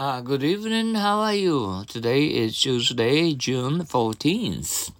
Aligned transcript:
Uh, 0.00 0.22
good 0.22 0.42
evening. 0.42 0.94
How 0.94 1.18
are 1.20 1.34
you? 1.34 1.84
Today 1.86 2.24
is 2.28 2.58
Tuesday, 2.58 3.34
June 3.34 3.80
14th. 3.84 4.92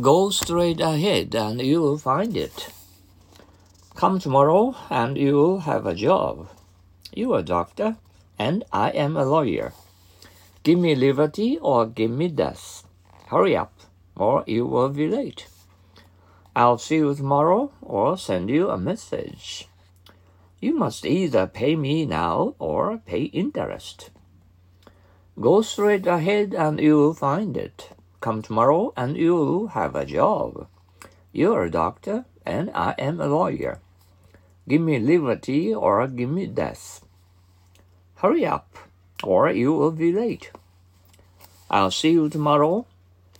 Go 0.00 0.30
straight 0.30 0.80
ahead 0.80 1.36
and 1.36 1.60
you 1.60 1.80
will 1.82 1.96
find 1.96 2.36
it. 2.36 2.70
Come 3.94 4.18
tomorrow 4.18 4.74
and 4.90 5.16
you 5.16 5.34
will 5.34 5.60
have 5.60 5.86
a 5.86 5.94
job. 5.94 6.48
You 7.14 7.32
are 7.34 7.38
a 7.38 7.44
doctor 7.44 7.94
and 8.36 8.64
I 8.72 8.90
am 8.90 9.16
a 9.16 9.24
lawyer. 9.24 9.72
Give 10.64 10.80
me 10.80 10.96
liberty 10.96 11.56
or 11.62 11.86
give 11.86 12.10
me 12.10 12.26
death. 12.26 12.82
Hurry 13.28 13.56
up 13.56 13.72
or 14.16 14.42
you 14.48 14.66
will 14.66 14.88
be 14.88 15.06
late. 15.06 15.46
I'll 16.56 16.78
see 16.78 16.96
you 16.96 17.14
tomorrow 17.14 17.70
or 17.80 18.18
send 18.18 18.50
you 18.50 18.68
a 18.68 18.76
message. 18.76 19.68
You 20.58 20.74
must 20.74 21.04
either 21.04 21.46
pay 21.46 21.76
me 21.76 22.06
now 22.06 22.54
or 22.58 22.98
pay 22.98 23.24
interest. 23.24 24.10
Go 25.38 25.60
straight 25.60 26.06
ahead 26.06 26.54
and 26.54 26.80
you'll 26.80 27.12
find 27.12 27.56
it. 27.56 27.90
Come 28.20 28.40
tomorrow 28.40 28.94
and 28.96 29.16
you'll 29.16 29.68
have 29.68 29.94
a 29.94 30.06
job. 30.06 30.66
You're 31.30 31.64
a 31.64 31.70
doctor 31.70 32.24
and 32.46 32.70
I 32.74 32.94
am 32.98 33.20
a 33.20 33.26
lawyer. 33.26 33.80
Give 34.66 34.80
me 34.80 34.98
liberty 34.98 35.74
or 35.74 36.06
give 36.08 36.30
me 36.30 36.46
death. 36.46 37.04
Hurry 38.16 38.46
up 38.46 38.78
or 39.22 39.50
you 39.50 39.74
will 39.74 39.92
be 39.92 40.10
late. 40.10 40.50
I'll 41.70 41.90
see 41.90 42.12
you 42.12 42.30
tomorrow 42.30 42.86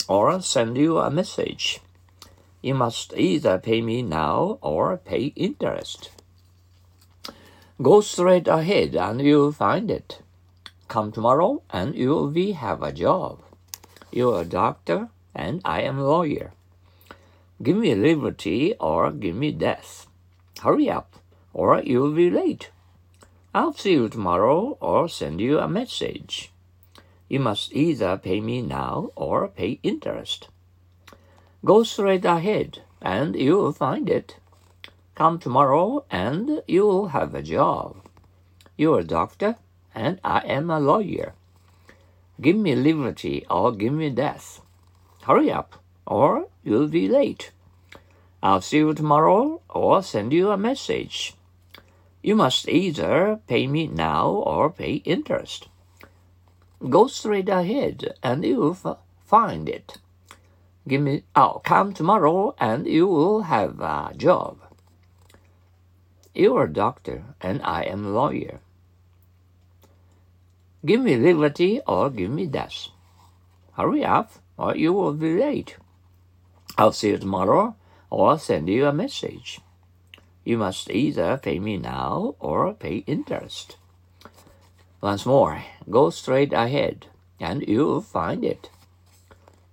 or 0.07 0.43
send 0.43 0.77
you 0.77 0.98
a 0.98 1.10
message. 1.10 1.80
You 2.60 2.74
must 2.74 3.15
either 3.16 3.59
pay 3.59 3.80
me 3.80 4.02
now 4.02 4.59
or 4.60 4.98
pay 4.98 5.33
interest. 5.37 6.10
Go 7.83 8.01
straight 8.01 8.48
ahead 8.48 8.97
and 8.97 9.21
you'll 9.21 9.53
find 9.53 9.91
it. 9.91 10.23
Come 10.89 11.12
tomorrow 11.12 11.61
and 11.69 11.95
you'll 11.95 12.30
be 12.30 12.52
have 12.52 12.83
a 12.83 12.91
job. 12.91 13.43
You're 14.11 14.41
a 14.41 14.45
doctor 14.46 15.10
and 15.35 15.60
I 15.63 15.82
am 15.82 15.99
a 15.99 16.09
lawyer. 16.09 16.52
Give 17.63 17.77
me 17.77 17.95
liberty 17.95 18.74
or 18.80 19.13
give 19.13 19.37
me 19.37 19.52
death. 19.52 20.07
Hurry 20.63 20.88
up 20.88 21.16
or 21.52 21.82
you'll 21.82 22.13
be 22.13 22.30
late. 22.30 22.71
I'll 23.54 23.74
see 23.74 23.93
you 23.93 24.09
tomorrow 24.09 24.79
or 24.80 25.07
send 25.07 25.43
you 25.43 25.59
a 25.59 25.69
message. 25.69 26.51
You 27.29 27.41
must 27.41 27.74
either 27.74 28.16
pay 28.16 28.41
me 28.41 28.63
now 28.63 29.10
or 29.16 29.49
pay 29.49 29.80
interest. 29.82 30.49
Go 31.63 31.82
straight 31.82 32.24
ahead 32.24 32.80
and 33.02 33.37
you'll 33.37 33.73
find 33.73 34.09
it. 34.09 34.37
Come 35.17 35.39
tomorrow 35.39 36.05
and 36.11 36.63
you'll 36.69 37.09
have 37.09 37.35
a 37.35 37.41
job. 37.41 37.97
You're 38.77 39.01
a 39.01 39.05
doctor 39.05 39.57
and 39.95 40.21
I 40.23 40.41
am 40.41 40.69
a 40.69 40.79
lawyer. 40.79 41.33
Give 42.39 42.57
me 42.57 42.75
liberty 42.75 43.47
or 43.49 43.73
give 43.73 43.95
me 43.95 44.11
death. 44.11 44.61
Hurry 45.23 45.51
up 45.51 45.83
or 46.07 46.49
you'll 46.63 46.89
be 46.89 47.09
late. 47.09 47.51
I'll 48.43 48.61
see 48.61 48.77
you 48.77 48.93
tomorrow 48.93 49.63
or 49.71 50.03
send 50.03 50.35
you 50.35 50.51
a 50.51 50.59
message. 50.59 51.33
You 52.23 52.37
must 52.37 52.69
either 52.69 53.41
pay 53.47 53.67
me 53.67 53.87
now 53.87 54.29
or 54.29 54.69
pay 54.69 54.97
interest. 55.07 55.69
Go 56.91 57.07
straight 57.07 57.49
ahead 57.49 58.13
and 58.23 58.45
you'll 58.45 58.77
find 59.25 59.67
it. 59.67 59.97
Give 60.87 61.01
me, 61.01 61.23
I'll 61.35 61.61
come 61.61 61.95
tomorrow 61.95 62.55
and 62.59 62.87
you 62.87 63.07
will 63.07 63.43
have 63.43 63.81
a 63.81 64.12
job. 64.15 64.66
You're 66.37 66.65
a 66.65 66.72
doctor 66.72 67.25
and 67.41 67.62
I 67.62 67.84
am 67.84 68.04
a 68.04 68.10
lawyer. 68.10 68.60
Give 70.84 71.00
me 71.00 71.16
liberty 71.16 71.81
or 71.87 72.10
give 72.10 72.31
me 72.31 72.44
death. 72.44 72.88
Hurry 73.72 74.04
up 74.04 74.32
or 74.59 74.76
you 74.76 74.92
will 74.92 75.14
be 75.14 75.38
late. 75.41 75.78
I'll 76.76 76.92
see 76.92 77.09
you 77.09 77.16
tomorrow 77.16 77.75
or 78.10 78.38
send 78.38 78.69
you 78.69 78.84
a 78.84 78.92
message. 78.92 79.60
You 80.44 80.58
must 80.58 80.91
either 80.91 81.38
pay 81.38 81.58
me 81.58 81.78
now 81.78 82.34
or 82.38 82.75
pay 82.75 82.96
interest. 83.06 83.78
Once 85.00 85.25
more, 85.25 85.64
go 85.88 86.10
straight 86.10 86.52
ahead 86.52 87.06
and 87.41 87.66
you'll 87.66 88.02
find 88.02 88.44
it. 88.44 88.69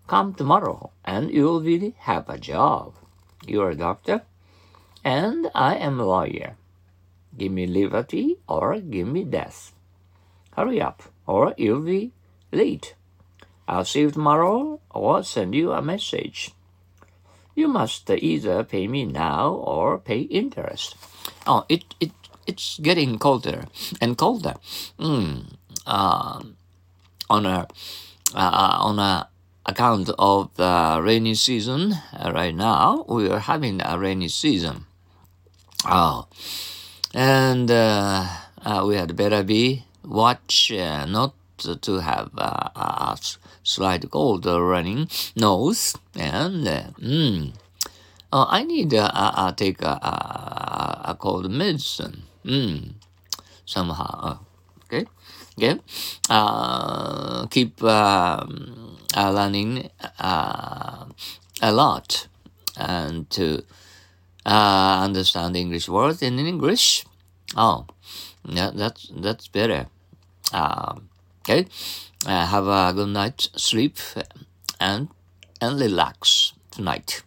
Come 0.07 0.33
tomorrow 0.33 0.91
and 1.03 1.29
you'll 1.29 1.59
really 1.59 1.95
have 1.99 2.29
a 2.29 2.37
job. 2.37 2.93
You're 3.45 3.71
a 3.71 3.75
doctor 3.75 4.21
and 5.03 5.49
I 5.53 5.75
am 5.75 5.99
a 5.99 6.05
lawyer. 6.05 6.55
Give 7.37 7.51
me 7.51 7.65
liberty 7.65 8.37
or 8.47 8.79
give 8.79 9.07
me 9.07 9.23
death. 9.23 9.73
Hurry 10.55 10.81
up 10.81 11.03
or 11.25 11.53
you'll 11.57 11.81
be 11.81 12.11
late. 12.51 12.95
I'll 13.67 13.85
see 13.85 14.01
you 14.01 14.11
tomorrow 14.11 14.79
or 14.91 15.23
send 15.23 15.55
you 15.55 15.71
a 15.71 15.81
message. 15.81 16.51
You 17.55 17.67
must 17.67 18.09
either 18.09 18.63
pay 18.63 18.87
me 18.87 19.05
now 19.05 19.49
or 19.53 19.99
pay 19.99 20.21
interest. 20.21 20.95
Oh, 21.45 21.65
it, 21.69 21.83
it 21.99 22.11
it's 22.45 22.79
getting 22.79 23.19
colder 23.19 23.65
and 24.01 24.17
colder. 24.17 24.55
Mm, 24.99 25.53
uh, 25.85 26.41
on 27.29 27.45
a 27.45 27.67
uh, 28.35 28.77
on 28.79 28.99
a 28.99 29.29
account 29.65 30.09
of 30.19 30.53
the 30.55 30.99
rainy 31.01 31.35
season 31.35 31.93
uh, 32.13 32.31
right 32.33 32.55
now, 32.55 33.05
we 33.07 33.29
are 33.29 33.39
having 33.39 33.81
a 33.81 33.97
rainy 33.97 34.27
season. 34.27 34.85
Oh, 35.85 36.27
and 37.13 37.69
uh, 37.69 38.25
uh, 38.63 38.83
we 38.87 38.95
had 38.95 39.15
better 39.15 39.43
be 39.43 39.83
watch 40.03 40.71
uh, 40.71 41.05
not 41.05 41.33
to 41.57 41.99
have 41.99 42.29
a 42.37 43.17
slight 43.63 44.09
cold 44.09 44.45
running 44.45 45.09
nose 45.35 45.95
and 46.15 46.65
mm, 46.65 47.53
oh, 48.31 48.47
I 48.49 48.63
need 48.63 48.91
to 48.91 49.53
take 49.57 49.81
a, 49.81 49.85
a, 49.87 51.01
a 51.11 51.15
cold 51.19 51.51
medicine. 51.51 52.23
Mm, 52.45 52.93
somehow. 53.65 54.39
Okay. 54.85 55.05
Okay. 55.57 55.79
Uh, 56.29 57.45
keep 57.47 57.83
um, 57.83 58.97
uh, 59.15 59.31
learning 59.31 59.89
uh, 60.19 61.05
a 61.61 61.71
lot 61.71 62.27
and 62.77 63.29
to 63.29 63.63
uh, 64.45 65.01
understand 65.03 65.55
English 65.55 65.87
words 65.89 66.21
in 66.21 66.39
English. 66.39 67.05
Oh, 67.55 67.85
yeah, 68.45 68.71
that's 68.73 69.09
that's 69.15 69.47
better. 69.47 69.87
Uh, 70.51 70.99
okay, 71.41 71.67
uh, 72.25 72.45
have 72.45 72.67
a 72.67 72.93
good 72.93 73.09
night 73.09 73.49
sleep 73.55 73.97
and 74.79 75.09
and 75.61 75.79
relax 75.79 76.53
tonight. 76.71 77.23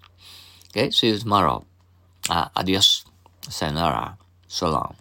Okay, 0.70 0.90
see 0.90 1.08
you 1.08 1.18
tomorrow. 1.18 1.64
Uh, 2.28 2.48
adios, 2.56 3.04
sayonara, 3.48 4.18
so 4.48 4.68
long. 4.68 4.96